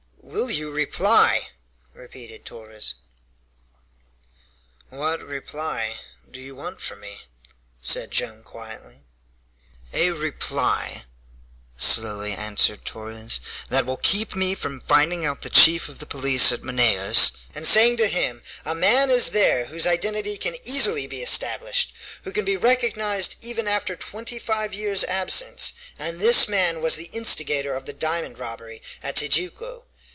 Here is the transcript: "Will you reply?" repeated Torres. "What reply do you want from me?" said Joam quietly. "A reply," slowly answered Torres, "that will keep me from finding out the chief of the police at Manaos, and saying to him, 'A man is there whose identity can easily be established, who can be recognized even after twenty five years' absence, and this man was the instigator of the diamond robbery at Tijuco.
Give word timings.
"Will 0.23 0.49
you 0.51 0.71
reply?" 0.71 1.49
repeated 1.93 2.45
Torres. 2.45 2.93
"What 4.89 5.19
reply 5.21 5.99
do 6.29 6.39
you 6.39 6.55
want 6.55 6.79
from 6.79 7.01
me?" 7.01 7.23
said 7.81 8.11
Joam 8.11 8.41
quietly. 8.43 9.03
"A 9.93 10.11
reply," 10.11 11.03
slowly 11.77 12.31
answered 12.33 12.85
Torres, 12.85 13.39
"that 13.69 13.85
will 13.85 13.97
keep 13.97 14.33
me 14.35 14.55
from 14.55 14.81
finding 14.81 15.25
out 15.25 15.41
the 15.41 15.49
chief 15.49 15.89
of 15.89 15.99
the 15.99 16.05
police 16.05 16.51
at 16.53 16.63
Manaos, 16.63 17.31
and 17.53 17.67
saying 17.67 17.97
to 17.97 18.07
him, 18.07 18.41
'A 18.65 18.75
man 18.75 19.09
is 19.09 19.31
there 19.31 19.65
whose 19.65 19.87
identity 19.87 20.37
can 20.37 20.55
easily 20.63 21.07
be 21.07 21.21
established, 21.21 21.93
who 22.23 22.31
can 22.31 22.45
be 22.45 22.55
recognized 22.57 23.35
even 23.43 23.67
after 23.67 23.95
twenty 23.97 24.39
five 24.39 24.73
years' 24.73 25.03
absence, 25.03 25.73
and 25.99 26.19
this 26.21 26.47
man 26.47 26.81
was 26.81 26.95
the 26.95 27.07
instigator 27.11 27.73
of 27.75 27.85
the 27.85 27.93
diamond 27.93 28.39
robbery 28.39 28.81
at 29.03 29.15
Tijuco. 29.17 29.83